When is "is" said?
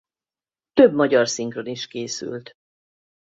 1.65-1.87